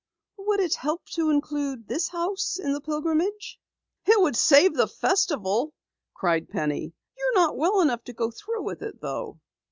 "Would 0.39 0.59
it 0.61 0.73
help 0.73 1.05
to 1.13 1.29
include 1.29 1.87
this 1.87 2.07
house 2.09 2.57
in 2.57 2.73
the 2.73 2.81
Pilgrimage?" 2.81 3.59
"It 4.07 4.19
would 4.19 4.35
save 4.35 4.73
the 4.73 4.87
Festival!" 4.87 5.75
cried 6.15 6.49
Penny. 6.49 6.93
"You're 7.15 7.35
not 7.35 7.55
well 7.55 7.81
enough 7.81 8.03
to 8.05 8.13
go 8.13 8.31
through 8.31 8.63
with 8.63 8.81
it, 8.81 8.99
though!" 8.99 9.37